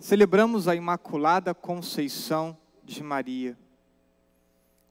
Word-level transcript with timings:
celebramos 0.00 0.66
a 0.66 0.74
Imaculada 0.74 1.54
Conceição 1.54 2.56
de 2.82 3.02
Maria. 3.02 3.56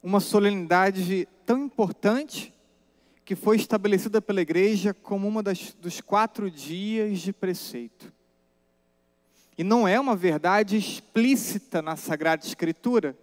Uma 0.04 0.20
solenidade 0.20 1.28
tão 1.46 1.66
importante 1.66 2.54
que 3.26 3.36
foi 3.36 3.58
estabelecida 3.58 4.22
pela 4.22 4.40
Igreja 4.40 4.94
como 4.94 5.28
uma 5.28 5.42
das, 5.42 5.74
dos 5.74 6.00
quatro 6.00 6.50
dias 6.50 7.20
de 7.20 7.34
preceito. 7.34 8.14
E 9.58 9.64
não 9.64 9.88
é 9.88 10.00
uma 10.00 10.16
verdade 10.16 10.78
explícita 10.78 11.82
na 11.82 11.96
Sagrada 11.96 12.46
Escritura, 12.46 13.18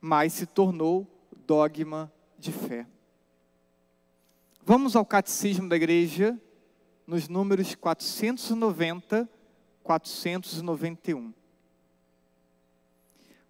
mas 0.00 0.32
se 0.32 0.46
tornou 0.46 1.06
dogma 1.46 2.10
de 2.38 2.52
fé. 2.52 2.86
Vamos 4.64 4.96
ao 4.96 5.04
Catecismo 5.04 5.68
da 5.68 5.76
Igreja, 5.76 6.40
nos 7.06 7.28
números 7.28 7.74
490, 7.74 9.28
491. 9.84 11.32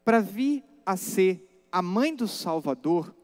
Para 0.05 0.21
vir 0.21 0.63
a 0.85 0.97
ser 0.97 1.65
a 1.73 1.81
mãe 1.81 2.15
do 2.15 2.29
Salvador, 2.29 3.15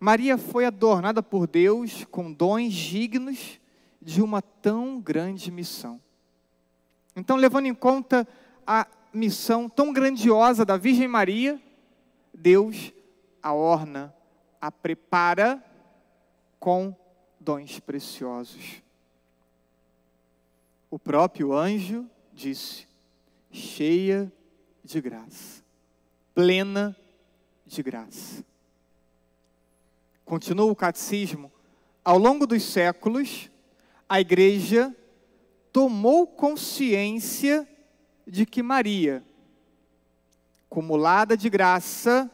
Maria 0.00 0.38
foi 0.38 0.64
adornada 0.64 1.22
por 1.22 1.46
Deus 1.46 2.04
com 2.06 2.32
dons 2.32 2.72
dignos 2.72 3.60
de 4.00 4.22
uma 4.22 4.40
tão 4.40 5.00
grande 5.00 5.50
missão. 5.50 6.00
Então, 7.14 7.36
levando 7.36 7.66
em 7.66 7.74
conta 7.74 8.26
a 8.66 8.86
missão 9.12 9.68
tão 9.68 9.92
grandiosa 9.92 10.64
da 10.64 10.76
Virgem 10.76 11.06
Maria, 11.06 11.60
Deus 12.32 12.92
a 13.42 13.52
orna, 13.52 14.14
a 14.60 14.70
prepara 14.72 15.62
com 16.58 16.96
dons 17.38 17.78
preciosos. 17.80 18.82
O 20.92 20.98
próprio 20.98 21.54
anjo 21.54 22.06
disse: 22.34 22.86
cheia 23.50 24.30
de 24.84 25.00
graça, 25.00 25.64
plena 26.34 26.94
de 27.64 27.82
graça. 27.82 28.44
Continua 30.22 30.70
o 30.70 30.76
catecismo. 30.76 31.50
Ao 32.04 32.18
longo 32.18 32.46
dos 32.46 32.62
séculos, 32.62 33.50
a 34.06 34.20
igreja 34.20 34.94
tomou 35.72 36.26
consciência 36.26 37.66
de 38.26 38.44
que 38.44 38.62
Maria, 38.62 39.24
acumulada 40.66 41.38
de 41.38 41.48
graça 41.48 42.30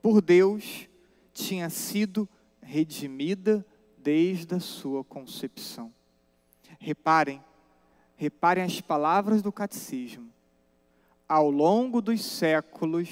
por 0.00 0.22
Deus, 0.22 0.88
tinha 1.34 1.68
sido 1.68 2.26
redimida 2.62 3.66
desde 3.98 4.54
a 4.54 4.60
sua 4.60 5.04
concepção. 5.04 5.92
Reparem, 6.80 7.44
reparem 8.16 8.64
as 8.64 8.80
palavras 8.80 9.42
do 9.42 9.50
catecismo. 9.50 10.30
Ao 11.28 11.50
longo 11.50 12.00
dos 12.00 12.24
séculos, 12.24 13.08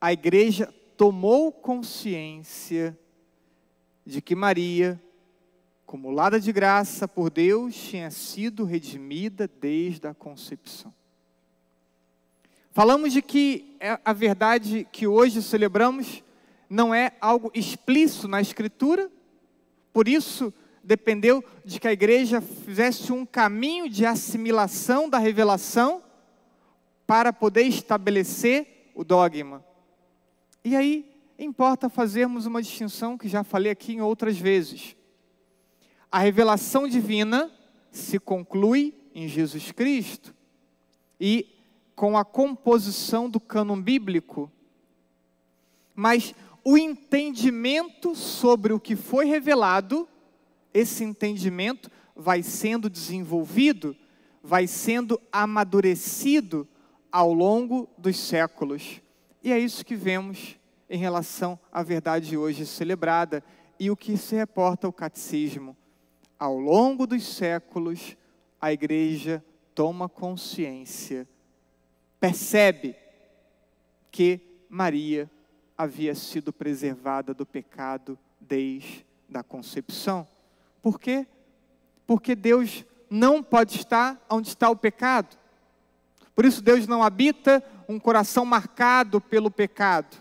a 0.00 0.12
igreja 0.12 0.72
tomou 0.96 1.52
consciência 1.52 2.98
de 4.04 4.20
que 4.20 4.34
Maria, 4.34 5.00
acumulada 5.86 6.40
de 6.40 6.52
graça 6.52 7.06
por 7.06 7.30
Deus, 7.30 7.74
tinha 7.74 8.10
sido 8.10 8.64
redimida 8.64 9.48
desde 9.60 10.06
a 10.06 10.14
concepção. 10.14 10.92
Falamos 12.72 13.12
de 13.12 13.20
que 13.20 13.76
é 13.80 13.98
a 14.04 14.12
verdade 14.12 14.86
que 14.92 15.06
hoje 15.06 15.42
celebramos 15.42 16.22
não 16.70 16.94
é 16.94 17.12
algo 17.20 17.50
explícito 17.54 18.28
na 18.28 18.40
Escritura, 18.40 19.10
por 19.92 20.06
isso 20.06 20.52
dependeu 20.88 21.44
de 21.66 21.78
que 21.78 21.86
a 21.86 21.92
igreja 21.92 22.40
fizesse 22.40 23.12
um 23.12 23.26
caminho 23.26 23.90
de 23.90 24.06
assimilação 24.06 25.06
da 25.06 25.18
revelação 25.18 26.02
para 27.06 27.30
poder 27.30 27.64
estabelecer 27.64 28.90
o 28.94 29.04
dogma. 29.04 29.62
E 30.64 30.74
aí, 30.74 31.04
importa 31.38 31.90
fazermos 31.90 32.46
uma 32.46 32.62
distinção 32.62 33.18
que 33.18 33.28
já 33.28 33.44
falei 33.44 33.70
aqui 33.70 33.92
em 33.92 34.00
outras 34.00 34.38
vezes. 34.38 34.96
A 36.10 36.20
revelação 36.20 36.88
divina 36.88 37.52
se 37.90 38.18
conclui 38.18 38.94
em 39.14 39.28
Jesus 39.28 39.70
Cristo 39.70 40.34
e 41.20 41.54
com 41.94 42.16
a 42.16 42.24
composição 42.24 43.28
do 43.28 43.38
cânon 43.38 43.78
bíblico. 43.78 44.50
Mas 45.94 46.34
o 46.64 46.78
entendimento 46.78 48.14
sobre 48.14 48.72
o 48.72 48.80
que 48.80 48.96
foi 48.96 49.26
revelado, 49.26 50.08
esse 50.72 51.04
entendimento 51.04 51.90
vai 52.14 52.42
sendo 52.42 52.90
desenvolvido, 52.90 53.96
vai 54.42 54.66
sendo 54.66 55.20
amadurecido 55.30 56.66
ao 57.10 57.32
longo 57.32 57.88
dos 57.96 58.18
séculos. 58.18 59.00
E 59.42 59.52
é 59.52 59.58
isso 59.58 59.84
que 59.84 59.94
vemos 59.94 60.58
em 60.90 60.98
relação 60.98 61.58
à 61.70 61.82
verdade 61.82 62.36
hoje 62.36 62.66
celebrada 62.66 63.42
e 63.78 63.90
o 63.90 63.96
que 63.96 64.16
se 64.16 64.34
reporta 64.34 64.88
o 64.88 64.92
catecismo. 64.92 65.76
Ao 66.38 66.58
longo 66.58 67.06
dos 67.06 67.24
séculos, 67.24 68.16
a 68.60 68.72
igreja 68.72 69.44
toma 69.74 70.08
consciência, 70.08 71.28
percebe 72.18 72.96
que 74.10 74.40
Maria 74.68 75.30
havia 75.76 76.14
sido 76.14 76.52
preservada 76.52 77.32
do 77.32 77.46
pecado 77.46 78.18
desde 78.40 79.04
a 79.32 79.42
concepção. 79.42 80.26
Por 80.88 80.98
quê? 80.98 81.26
Porque 82.06 82.34
Deus 82.34 82.82
não 83.10 83.42
pode 83.42 83.76
estar 83.76 84.18
onde 84.30 84.48
está 84.48 84.70
o 84.70 84.74
pecado. 84.74 85.36
Por 86.34 86.46
isso, 86.46 86.62
Deus 86.62 86.86
não 86.86 87.02
habita 87.02 87.62
um 87.86 88.00
coração 88.00 88.46
marcado 88.46 89.20
pelo 89.20 89.50
pecado. 89.50 90.16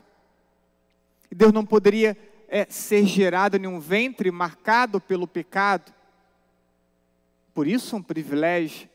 E 1.31 1.35
Deus 1.35 1.53
não 1.53 1.65
poderia 1.65 2.17
é, 2.49 2.65
ser 2.69 3.05
gerado 3.05 3.55
em 3.55 3.65
um 3.65 3.79
ventre 3.79 4.29
marcado 4.29 4.99
pelo 4.99 5.25
pecado. 5.25 5.93
Por 7.53 7.65
isso, 7.65 7.95
um 7.95 8.03
privilégio, 8.03 8.89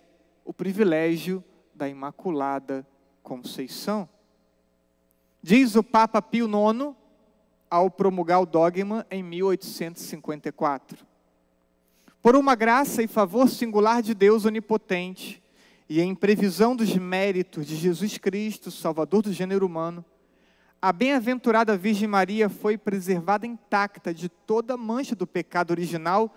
o 0.44 0.53
privilégio 0.53 1.43
da 1.75 1.88
Imaculada 1.88 2.87
Conceição. 3.22 4.06
Diz 5.43 5.75
o 5.75 5.82
Papa 5.82 6.21
Pio 6.21 6.47
IX, 6.47 6.94
ao 7.71 7.91
promulgar 7.91 8.43
o 8.43 8.47
dogma 8.47 9.06
em 9.11 9.22
1854. 9.22 11.12
Por 12.22 12.37
uma 12.37 12.55
graça 12.55 13.03
e 13.03 13.09
favor 13.09 13.49
singular 13.49 14.00
de 14.00 14.15
Deus 14.15 14.44
onipotente, 14.44 15.43
e 15.88 16.00
em 16.00 16.15
previsão 16.15 16.77
dos 16.77 16.94
méritos 16.97 17.66
de 17.66 17.75
Jesus 17.75 18.16
Cristo, 18.16 18.71
Salvador 18.71 19.22
do 19.22 19.33
gênero 19.33 19.66
humano, 19.66 20.05
a 20.81 20.93
bem-aventurada 20.93 21.77
Virgem 21.77 22.06
Maria 22.06 22.49
foi 22.49 22.78
preservada 22.78 23.44
intacta 23.44 24.15
de 24.15 24.28
toda 24.28 24.77
mancha 24.77 25.16
do 25.16 25.27
pecado 25.27 25.72
original 25.72 26.32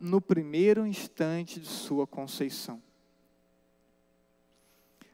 no 0.00 0.20
primeiro 0.20 0.84
instante 0.84 1.60
de 1.60 1.68
sua 1.68 2.04
conceição. 2.04 2.82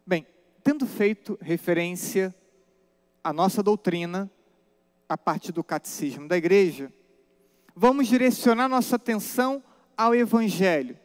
Bem, 0.06 0.26
tendo 0.62 0.86
feito 0.86 1.38
referência 1.40 2.34
à 3.22 3.30
nossa 3.30 3.62
doutrina, 3.62 4.30
a 5.06 5.18
partir 5.18 5.52
do 5.52 5.62
catecismo 5.62 6.26
da 6.26 6.36
igreja, 6.38 6.90
vamos 7.76 8.06
direcionar 8.06 8.70
nossa 8.70 8.96
atenção 8.96 9.62
ao 9.96 10.14
Evangelho 10.14 10.98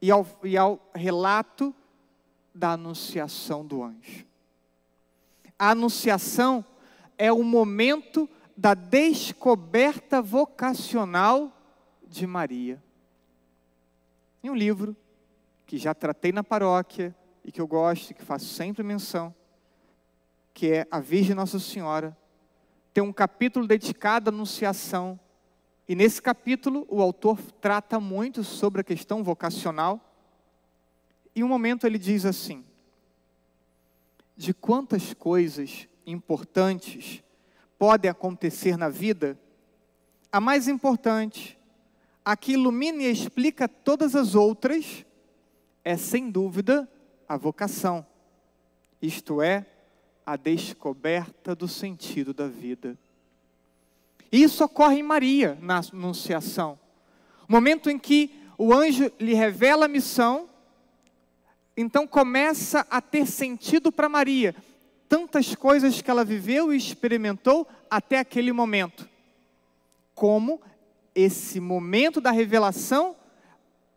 e 0.00 0.10
ao, 0.10 0.26
e 0.42 0.56
ao 0.56 0.90
relato 0.94 1.74
da 2.54 2.72
anunciação 2.72 3.64
do 3.64 3.82
anjo. 3.82 4.26
A 5.58 5.70
anunciação 5.70 6.64
é 7.16 7.32
o 7.32 7.42
momento 7.42 8.28
da 8.56 8.74
descoberta 8.74 10.22
vocacional 10.22 11.52
de 12.06 12.26
Maria. 12.26 12.82
Em 14.42 14.50
um 14.50 14.54
livro 14.54 14.96
que 15.66 15.76
já 15.76 15.94
tratei 15.94 16.32
na 16.32 16.44
paróquia 16.44 17.14
e 17.44 17.50
que 17.50 17.60
eu 17.60 17.66
gosto, 17.66 18.14
que 18.14 18.22
faço 18.22 18.46
sempre 18.46 18.82
menção, 18.82 19.34
que 20.54 20.72
é 20.72 20.86
a 20.90 21.00
Virgem 21.00 21.34
Nossa 21.34 21.58
Senhora, 21.58 22.16
tem 22.94 23.02
um 23.02 23.12
capítulo 23.12 23.66
dedicado 23.66 24.30
à 24.30 24.32
Anunciação. 24.32 25.20
E 25.88 25.94
nesse 25.94 26.20
capítulo 26.20 26.86
o 26.88 27.00
autor 27.00 27.40
trata 27.60 28.00
muito 28.00 28.42
sobre 28.42 28.80
a 28.80 28.84
questão 28.84 29.22
vocacional. 29.22 30.00
E 31.34 31.44
um 31.44 31.48
momento 31.48 31.86
ele 31.86 31.98
diz 31.98 32.24
assim: 32.24 32.64
De 34.36 34.52
quantas 34.52 35.14
coisas 35.14 35.88
importantes 36.04 37.22
podem 37.78 38.10
acontecer 38.10 38.76
na 38.76 38.88
vida, 38.88 39.38
a 40.32 40.40
mais 40.40 40.66
importante, 40.66 41.58
a 42.24 42.36
que 42.36 42.52
ilumina 42.52 43.02
e 43.02 43.10
explica 43.10 43.68
todas 43.68 44.16
as 44.16 44.34
outras, 44.34 45.04
é 45.84 45.96
sem 45.96 46.30
dúvida 46.30 46.90
a 47.28 47.36
vocação, 47.36 48.04
isto 49.00 49.40
é, 49.40 49.64
a 50.24 50.36
descoberta 50.36 51.54
do 51.54 51.68
sentido 51.68 52.34
da 52.34 52.48
vida. 52.48 52.98
Isso 54.30 54.64
ocorre 54.64 54.98
em 54.98 55.02
Maria 55.02 55.58
na 55.60 55.80
Anunciação, 55.92 56.78
momento 57.48 57.88
em 57.88 57.98
que 57.98 58.30
o 58.58 58.72
anjo 58.72 59.10
lhe 59.20 59.34
revela 59.34 59.84
a 59.84 59.88
missão, 59.88 60.48
então 61.76 62.06
começa 62.06 62.86
a 62.90 63.00
ter 63.00 63.26
sentido 63.26 63.92
para 63.92 64.08
Maria 64.08 64.54
tantas 65.08 65.54
coisas 65.54 66.00
que 66.00 66.10
ela 66.10 66.24
viveu 66.24 66.72
e 66.72 66.76
experimentou 66.76 67.66
até 67.90 68.18
aquele 68.18 68.52
momento. 68.52 69.08
Como 70.14 70.60
esse 71.14 71.60
momento 71.60 72.20
da 72.20 72.30
revelação 72.30 73.14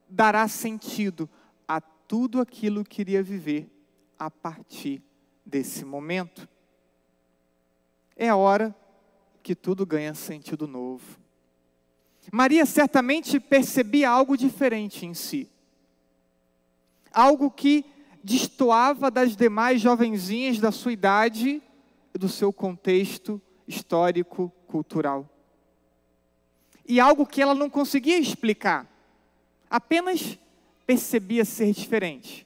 dará 0.08 0.48
sentido 0.48 1.30
a 1.68 1.80
tudo 1.82 2.42
aquilo 2.42 2.84
que 2.84 3.02
iria 3.02 3.24
viver 3.24 3.70
a 4.18 4.30
partir 4.30 5.02
desse 5.46 5.86
momento. 5.86 6.48
É 8.16 8.30
a 8.30 8.36
hora 8.36 8.76
que 9.50 9.56
tudo 9.56 9.84
ganha 9.84 10.14
sentido 10.14 10.68
novo. 10.68 11.18
Maria 12.32 12.68
certamente 12.68 13.40
percebia 13.40 14.08
algo 14.08 14.38
diferente 14.38 15.08
em 15.08 15.16
si. 15.16 15.50
Algo 17.12 17.50
que 17.50 17.84
destoava 18.24 19.10
das 19.10 19.36
demais 19.36 19.82
jovenzinhas 19.82 20.60
da 20.60 20.72
sua 20.72 20.94
idade 20.94 21.64
e 22.14 22.18
do 22.20 22.30
seu 22.30 22.54
contexto 22.54 23.42
histórico, 23.68 24.54
cultural. 24.68 25.28
E 26.88 27.00
algo 27.00 27.26
que 27.26 27.42
ela 27.42 27.56
não 27.56 27.72
conseguia 27.72 28.20
explicar, 28.20 28.88
apenas 29.68 30.38
percebia 30.86 31.44
ser 31.44 31.74
diferente, 31.74 32.46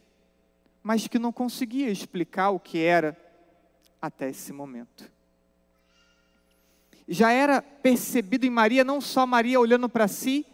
mas 0.82 1.06
que 1.06 1.20
não 1.20 1.34
conseguia 1.34 1.92
explicar 1.92 2.52
o 2.52 2.62
que 2.62 2.78
era 2.78 3.18
até 4.02 4.30
esse 4.30 4.54
momento. 4.54 5.13
Já 7.08 7.32
era 7.32 7.62
percebido 7.62 8.46
em 8.46 8.50
Maria, 8.50 8.84
não 8.84 9.02
só 9.02 9.26
Maria 9.26 9.60
olhando 9.60 9.90
para 9.90 10.08
si, 10.08 10.46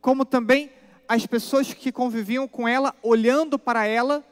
como 0.00 0.24
também 0.24 0.70
as 1.08 1.26
pessoas 1.26 1.72
que 1.72 1.90
conviviam 1.90 2.46
com 2.46 2.68
ela, 2.68 2.94
olhando 3.02 3.58
para 3.58 3.86
ela, 3.86 4.24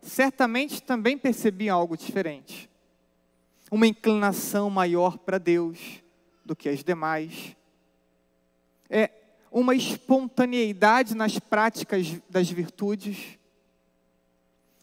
certamente 0.00 0.82
também 0.82 1.18
percebiam 1.18 1.76
algo 1.76 1.96
diferente. 1.96 2.70
Uma 3.70 3.86
inclinação 3.86 4.70
maior 4.70 5.18
para 5.18 5.38
Deus 5.38 5.78
do 6.44 6.56
que 6.56 6.68
as 6.68 6.82
demais. 6.82 7.54
É 8.88 9.10
uma 9.50 9.74
espontaneidade 9.74 11.14
nas 11.14 11.38
práticas 11.38 12.20
das 12.28 12.50
virtudes. 12.50 13.38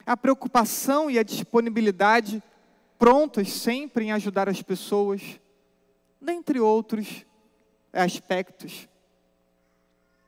A 0.06 0.16
preocupação 0.16 1.10
e 1.10 1.18
a 1.18 1.24
disponibilidade 1.24 2.44
prontas 3.00 3.51
sempre 3.51 4.06
em 4.06 4.12
ajudar 4.12 4.50
as 4.50 4.62
pessoas, 4.62 5.22
dentre 6.19 6.59
outros 6.59 7.25
aspectos. 7.93 8.87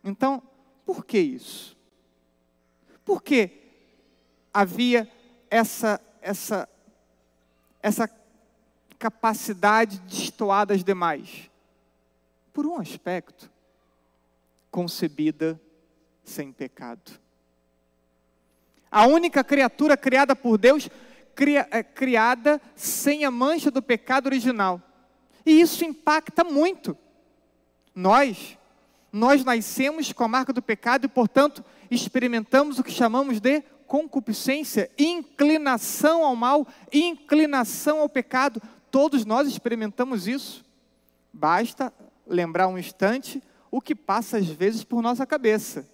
Então, 0.03 0.41
por 0.85 1.05
que 1.05 1.19
isso? 1.19 1.77
Por 3.03 3.21
que 3.21 3.51
havia 4.53 5.11
essa, 5.49 5.99
essa, 6.21 6.69
essa 7.81 8.09
capacidade 8.97 9.99
de 9.99 10.17
destoar 10.17 10.65
das 10.65 10.83
demais? 10.83 11.49
Por 12.53 12.65
um 12.65 12.77
aspecto, 12.77 13.51
concebida 14.71 15.59
sem 16.23 16.51
pecado. 16.51 17.19
A 18.91 19.05
única 19.05 19.43
criatura 19.43 19.95
criada 19.95 20.35
por 20.35 20.57
Deus, 20.57 20.89
é, 21.71 21.83
criada 21.83 22.59
sem 22.75 23.23
a 23.23 23.31
mancha 23.31 23.69
do 23.69 23.81
pecado 23.81 24.25
original. 24.27 24.81
E 25.49 25.61
isso 25.61 25.83
impacta 25.83 26.43
muito. 26.43 26.95
Nós, 27.95 28.55
nós 29.11 29.43
nascemos 29.43 30.13
com 30.13 30.23
a 30.23 30.27
marca 30.27 30.53
do 30.53 30.61
pecado 30.61 31.05
e, 31.05 31.07
portanto, 31.07 31.65
experimentamos 31.89 32.77
o 32.77 32.83
que 32.83 32.91
chamamos 32.91 33.39
de 33.39 33.63
concupiscência, 33.87 34.91
inclinação 34.95 36.23
ao 36.23 36.35
mal, 36.35 36.67
inclinação 36.93 37.99
ao 37.99 38.07
pecado. 38.07 38.61
Todos 38.91 39.25
nós 39.25 39.47
experimentamos 39.47 40.27
isso. 40.27 40.63
Basta 41.33 41.91
lembrar 42.27 42.67
um 42.67 42.77
instante 42.77 43.41
o 43.71 43.81
que 43.81 43.95
passa 43.95 44.37
às 44.37 44.45
vezes 44.45 44.83
por 44.83 45.01
nossa 45.01 45.25
cabeça. 45.25 45.89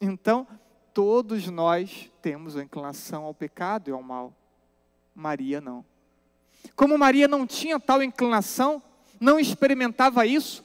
Então, 0.00 0.44
todos 0.92 1.46
nós 1.46 2.10
temos 2.20 2.56
a 2.56 2.64
inclinação 2.64 3.22
ao 3.22 3.32
pecado 3.32 3.90
e 3.90 3.92
ao 3.92 4.02
mal. 4.02 4.34
Maria 5.14 5.60
não. 5.60 5.91
Como 6.74 6.98
Maria 6.98 7.28
não 7.28 7.46
tinha 7.46 7.78
tal 7.78 8.02
inclinação, 8.02 8.82
não 9.20 9.38
experimentava 9.38 10.26
isso, 10.26 10.64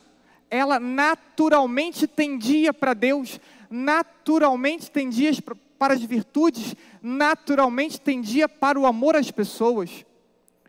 ela 0.50 0.80
naturalmente 0.80 2.08
tendia 2.08 2.74
para 2.74 2.94
Deus, 2.94 3.40
naturalmente 3.70 4.90
tendia 4.90 5.32
para 5.78 5.94
as 5.94 6.02
virtudes, 6.02 6.76
naturalmente 7.02 8.00
tendia 8.00 8.48
para 8.48 8.80
o 8.80 8.86
amor 8.86 9.16
às 9.16 9.30
pessoas, 9.30 10.06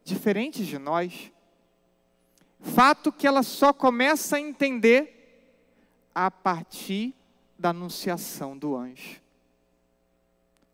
diferentes 0.05 0.67
de 0.67 0.79
nós. 0.79 1.33
Fato 2.61 3.13
que 3.13 3.27
ela 3.27 3.43
só 3.43 3.73
começa 3.73 4.37
a 4.37 4.41
entender 4.41 5.15
a 6.15 6.31
partir 6.31 7.15
da 7.59 7.71
anunciação 7.71 8.59
do 8.59 8.77
anjo, 8.77 9.21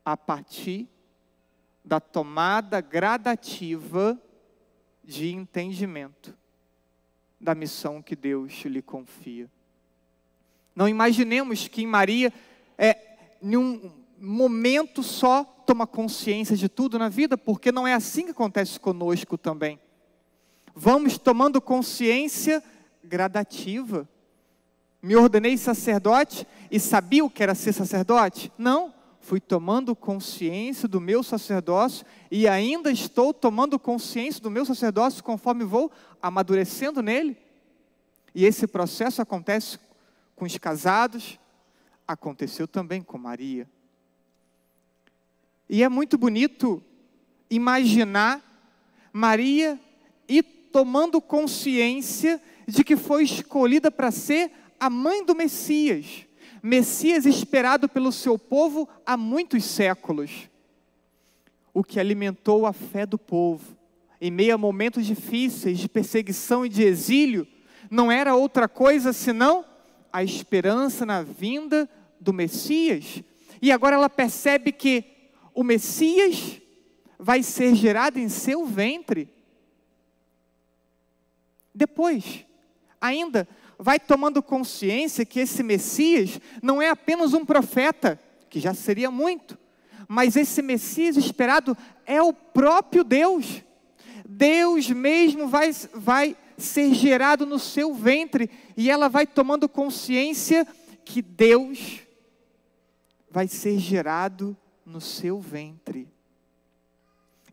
a 0.04 0.16
partir 0.16 0.88
da 1.84 2.00
tomada 2.00 2.80
gradativa 2.80 4.18
de 5.04 5.32
entendimento 5.32 6.34
da 7.40 7.54
missão 7.54 8.00
que 8.00 8.16
Deus 8.16 8.52
lhe 8.64 8.80
confia. 8.80 9.50
Não 10.74 10.88
imaginemos 10.88 11.68
que 11.68 11.82
em 11.82 11.86
Maria, 11.86 12.32
é, 12.76 12.96
em 13.42 13.56
um 13.56 13.92
momento 14.18 15.02
só, 15.02 15.44
toma 15.44 15.86
consciência 15.86 16.56
de 16.56 16.68
tudo 16.68 16.98
na 16.98 17.08
vida, 17.08 17.36
porque 17.36 17.70
não 17.70 17.86
é 17.86 17.92
assim 17.92 18.24
que 18.24 18.30
acontece 18.30 18.80
conosco 18.80 19.36
também. 19.36 19.78
Vamos 20.74 21.18
tomando 21.18 21.60
consciência 21.60 22.62
gradativa. 23.02 24.08
Me 25.00 25.14
ordenei 25.14 25.56
sacerdote 25.56 26.46
e 26.70 26.80
sabia 26.80 27.24
o 27.24 27.30
que 27.30 27.42
era 27.42 27.54
ser 27.54 27.72
sacerdote? 27.72 28.50
Não 28.56 28.92
fui 29.24 29.40
tomando 29.40 29.96
consciência 29.96 30.86
do 30.86 31.00
meu 31.00 31.22
sacerdócio 31.22 32.04
e 32.30 32.46
ainda 32.46 32.92
estou 32.92 33.32
tomando 33.32 33.78
consciência 33.78 34.38
do 34.42 34.50
meu 34.50 34.66
sacerdócio 34.66 35.24
conforme 35.24 35.64
vou 35.64 35.90
amadurecendo 36.20 37.00
nele. 37.00 37.34
E 38.34 38.44
esse 38.44 38.66
processo 38.66 39.22
acontece 39.22 39.78
com 40.36 40.44
os 40.44 40.58
casados, 40.58 41.38
aconteceu 42.06 42.68
também 42.68 43.00
com 43.00 43.16
Maria. 43.16 43.66
E 45.70 45.82
é 45.82 45.88
muito 45.88 46.18
bonito 46.18 46.82
imaginar 47.48 48.42
Maria 49.10 49.80
e 50.28 50.42
tomando 50.42 51.18
consciência 51.18 52.42
de 52.68 52.84
que 52.84 52.94
foi 52.94 53.24
escolhida 53.24 53.90
para 53.90 54.10
ser 54.10 54.52
a 54.78 54.90
mãe 54.90 55.24
do 55.24 55.34
Messias. 55.34 56.26
Messias 56.64 57.26
esperado 57.26 57.86
pelo 57.86 58.10
seu 58.10 58.38
povo 58.38 58.88
há 59.04 59.18
muitos 59.18 59.66
séculos. 59.66 60.48
O 61.74 61.84
que 61.84 62.00
alimentou 62.00 62.64
a 62.64 62.72
fé 62.72 63.04
do 63.04 63.18
povo, 63.18 63.76
em 64.18 64.30
meio 64.30 64.54
a 64.54 64.56
momentos 64.56 65.04
difíceis 65.04 65.78
de 65.78 65.90
perseguição 65.90 66.64
e 66.64 66.70
de 66.70 66.82
exílio, 66.82 67.46
não 67.90 68.10
era 68.10 68.34
outra 68.34 68.66
coisa 68.66 69.12
senão 69.12 69.62
a 70.10 70.24
esperança 70.24 71.04
na 71.04 71.22
vinda 71.22 71.86
do 72.18 72.32
Messias. 72.32 73.22
E 73.60 73.70
agora 73.70 73.96
ela 73.96 74.08
percebe 74.08 74.72
que 74.72 75.04
o 75.52 75.62
Messias 75.62 76.62
vai 77.18 77.42
ser 77.42 77.74
gerado 77.74 78.18
em 78.18 78.30
seu 78.30 78.64
ventre. 78.64 79.28
Depois, 81.74 82.46
ainda 82.98 83.46
vai 83.78 83.98
tomando 83.98 84.42
consciência 84.42 85.24
que 85.24 85.40
esse 85.40 85.62
Messias 85.62 86.40
não 86.62 86.80
é 86.80 86.88
apenas 86.88 87.34
um 87.34 87.44
profeta, 87.44 88.20
que 88.48 88.60
já 88.60 88.74
seria 88.74 89.10
muito, 89.10 89.58
mas 90.08 90.36
esse 90.36 90.62
Messias 90.62 91.16
esperado 91.16 91.76
é 92.06 92.22
o 92.22 92.32
próprio 92.32 93.02
Deus. 93.02 93.62
Deus 94.26 94.88
mesmo 94.90 95.48
vai, 95.48 95.70
vai 95.92 96.36
ser 96.56 96.94
gerado 96.94 97.44
no 97.46 97.58
seu 97.58 97.92
ventre 97.92 98.50
e 98.76 98.90
ela 98.90 99.08
vai 99.08 99.26
tomando 99.26 99.68
consciência 99.68 100.66
que 101.04 101.20
Deus 101.20 102.00
vai 103.30 103.48
ser 103.48 103.78
gerado 103.78 104.56
no 104.86 105.00
seu 105.00 105.40
ventre. 105.40 106.08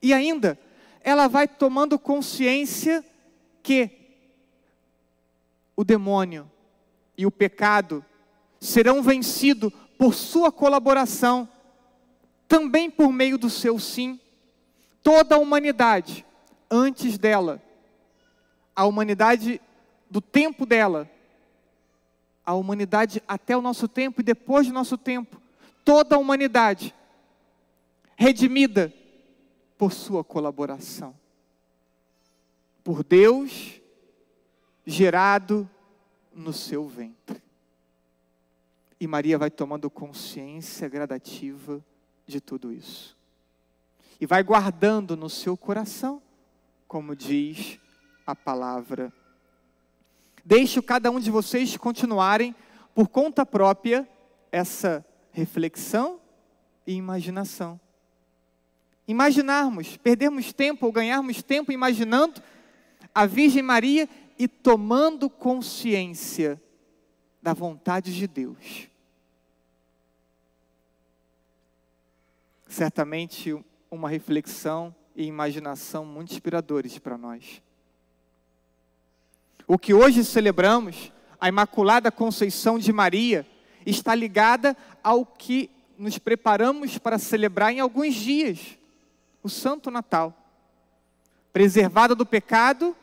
E 0.01 0.13
ainda, 0.13 0.59
ela 1.01 1.27
vai 1.27 1.47
tomando 1.47 1.97
consciência 1.97 3.03
que 3.63 4.00
o 5.75 5.83
demônio 5.83 6.49
e 7.17 7.25
o 7.25 7.31
pecado 7.31 8.03
serão 8.59 9.01
vencidos 9.01 9.71
por 9.97 10.13
sua 10.13 10.51
colaboração, 10.51 11.47
também 12.47 12.89
por 12.89 13.11
meio 13.11 13.37
do 13.37 13.49
seu 13.49 13.79
sim. 13.79 14.19
Toda 15.03 15.35
a 15.35 15.39
humanidade, 15.39 16.25
antes 16.69 17.17
dela, 17.17 17.61
a 18.75 18.85
humanidade 18.85 19.59
do 20.09 20.21
tempo 20.21 20.65
dela, 20.65 21.09
a 22.45 22.53
humanidade 22.53 23.21
até 23.27 23.55
o 23.55 23.61
nosso 23.61 23.87
tempo 23.87 24.21
e 24.21 24.23
depois 24.23 24.67
do 24.67 24.73
nosso 24.73 24.97
tempo, 24.97 25.41
toda 25.83 26.15
a 26.15 26.19
humanidade 26.19 26.93
redimida 28.15 28.93
por 29.77 29.91
sua 29.91 30.23
colaboração. 30.23 31.15
Por 32.83 33.03
Deus 33.03 33.80
gerado 34.85 35.69
no 36.33 36.53
seu 36.53 36.87
ventre. 36.87 37.41
E 38.99 39.07
Maria 39.07 39.37
vai 39.37 39.49
tomando 39.49 39.89
consciência 39.89 40.87
gradativa 40.87 41.83
de 42.25 42.39
tudo 42.39 42.71
isso. 42.71 43.17
E 44.19 44.25
vai 44.25 44.43
guardando 44.43 45.17
no 45.17 45.29
seu 45.29 45.57
coração, 45.57 46.21
como 46.87 47.15
diz 47.15 47.79
a 48.25 48.35
palavra. 48.35 49.11
Deixo 50.45 50.83
cada 50.83 51.09
um 51.09 51.19
de 51.19 51.31
vocês 51.31 51.75
continuarem 51.77 52.55
por 52.93 53.07
conta 53.07 53.45
própria 53.45 54.07
essa 54.51 55.05
reflexão 55.31 56.19
e 56.85 56.93
imaginação. 56.93 57.79
Imaginarmos, 59.07 59.97
perdermos 59.97 60.53
tempo 60.53 60.85
ou 60.85 60.91
ganharmos 60.91 61.41
tempo 61.41 61.71
imaginando 61.71 62.41
a 63.13 63.25
Virgem 63.25 63.61
Maria 63.61 64.07
e 64.37 64.47
tomando 64.47 65.29
consciência 65.29 66.61
da 67.41 67.53
vontade 67.53 68.15
de 68.15 68.27
Deus. 68.27 68.87
Certamente 72.67 73.55
uma 73.89 74.09
reflexão 74.09 74.95
e 75.15 75.25
imaginação 75.25 76.05
muito 76.05 76.31
inspiradores 76.31 76.97
para 76.97 77.17
nós. 77.17 77.61
O 79.67 79.77
que 79.77 79.93
hoje 79.93 80.23
celebramos, 80.23 81.11
a 81.39 81.49
Imaculada 81.49 82.11
Conceição 82.11 82.79
de 82.79 82.91
Maria, 82.93 83.45
está 83.85 84.15
ligada 84.15 84.75
ao 85.03 85.25
que 85.25 85.69
nos 85.97 86.17
preparamos 86.17 86.97
para 86.97 87.19
celebrar 87.19 87.71
em 87.71 87.79
alguns 87.79 88.15
dias, 88.15 88.77
o 89.43 89.49
Santo 89.49 89.91
Natal. 89.91 90.35
Preservada 91.53 92.15
do 92.15 92.25
pecado 92.25 92.95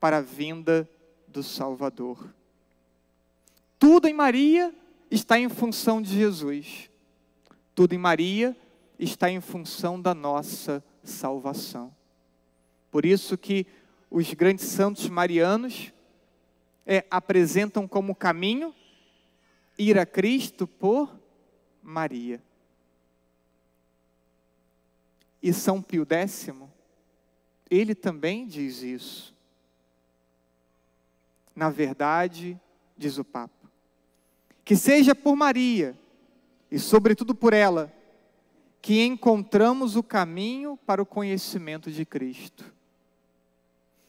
para 0.00 0.16
a 0.18 0.22
vinda 0.22 0.88
do 1.28 1.42
Salvador. 1.42 2.34
Tudo 3.78 4.08
em 4.08 4.14
Maria 4.14 4.74
está 5.10 5.38
em 5.38 5.48
função 5.48 6.00
de 6.00 6.14
Jesus. 6.14 6.90
Tudo 7.74 7.94
em 7.94 7.98
Maria 7.98 8.56
está 8.98 9.30
em 9.30 9.40
função 9.40 10.00
da 10.00 10.14
nossa 10.14 10.82
salvação. 11.04 11.94
Por 12.90 13.04
isso 13.04 13.38
que 13.38 13.66
os 14.10 14.32
grandes 14.34 14.64
santos 14.66 15.08
marianos 15.08 15.92
é, 16.84 17.04
apresentam 17.10 17.86
como 17.86 18.14
caminho 18.14 18.74
ir 19.78 19.98
a 19.98 20.04
Cristo 20.04 20.66
por 20.66 21.16
Maria. 21.82 22.42
E 25.42 25.52
São 25.52 25.80
Pio 25.80 26.06
X, 26.08 26.50
ele 27.70 27.94
também 27.94 28.46
diz 28.46 28.82
isso. 28.82 29.34
Na 31.54 31.70
verdade, 31.70 32.58
diz 32.96 33.18
o 33.18 33.24
Papa, 33.24 33.70
que 34.64 34.76
seja 34.76 35.14
por 35.14 35.34
Maria 35.36 35.98
e, 36.70 36.78
sobretudo, 36.78 37.34
por 37.34 37.52
ela, 37.52 37.92
que 38.80 39.04
encontramos 39.04 39.96
o 39.96 40.02
caminho 40.02 40.78
para 40.86 41.02
o 41.02 41.06
conhecimento 41.06 41.90
de 41.90 42.04
Cristo. 42.04 42.64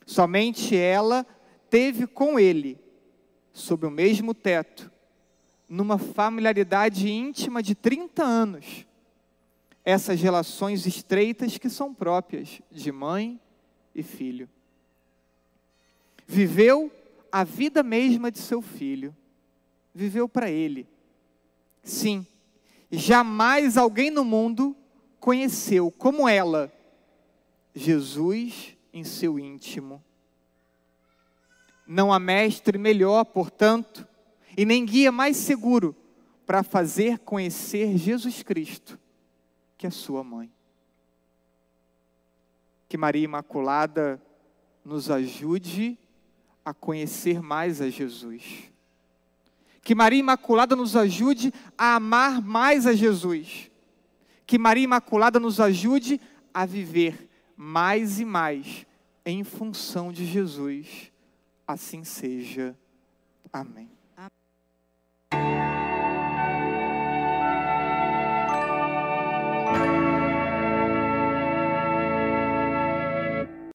Somente 0.05 0.75
ela 0.75 1.25
teve 1.69 2.07
com 2.07 2.39
ele, 2.39 2.77
sob 3.53 3.85
o 3.85 3.91
mesmo 3.91 4.33
teto, 4.33 4.91
numa 5.67 5.97
familiaridade 5.97 7.09
íntima 7.09 7.63
de 7.63 7.73
30 7.73 8.23
anos, 8.23 8.85
essas 9.83 10.21
relações 10.21 10.85
estreitas 10.85 11.57
que 11.57 11.69
são 11.69 11.93
próprias 11.93 12.61
de 12.69 12.91
mãe 12.91 13.39
e 13.95 14.03
filho. 14.03 14.49
Viveu 16.27 16.91
a 17.31 17.43
vida 17.43 17.81
mesma 17.81 18.29
de 18.29 18.39
seu 18.39 18.61
filho, 18.61 19.15
viveu 19.93 20.27
para 20.27 20.49
ele. 20.49 20.87
Sim, 21.83 22.25
jamais 22.91 23.77
alguém 23.77 24.11
no 24.11 24.25
mundo 24.25 24.75
conheceu 25.19 25.91
como 25.91 26.27
ela 26.27 26.71
Jesus 27.73 28.75
em 28.91 29.03
seu 29.03 29.39
íntimo. 29.39 30.03
Não 31.87 32.11
há 32.11 32.19
mestre 32.19 32.77
melhor, 32.77 33.23
portanto, 33.25 34.07
e 34.57 34.65
nem 34.65 34.85
guia 34.85 35.11
mais 35.11 35.37
seguro 35.37 35.95
para 36.45 36.63
fazer 36.63 37.19
conhecer 37.19 37.97
Jesus 37.97 38.43
Cristo 38.43 38.99
que 39.77 39.87
a 39.87 39.91
sua 39.91 40.23
mãe. 40.23 40.51
Que 42.87 42.97
Maria 42.97 43.23
Imaculada 43.23 44.21
nos 44.83 45.09
ajude 45.09 45.97
a 46.63 46.73
conhecer 46.73 47.41
mais 47.41 47.81
a 47.81 47.89
Jesus 47.89 48.71
que 49.83 49.95
Maria 49.95 50.19
Imaculada 50.19 50.75
nos 50.75 50.95
ajude 50.95 51.53
a 51.77 51.95
amar 51.95 52.41
mais 52.41 52.85
a 52.85 52.93
Jesus. 52.93 53.71
Que 54.45 54.57
Maria 54.57 54.83
Imaculada 54.83 55.39
nos 55.39 55.59
ajude 55.59 56.21
a 56.53 56.65
viver 56.65 57.29
mais 57.57 58.19
e 58.19 58.25
mais 58.25 58.85
em 59.25 59.43
função 59.43 60.11
de 60.11 60.25
Jesus. 60.25 61.11
Assim 61.67 62.03
seja. 62.03 62.77
Amém. 63.51 64.00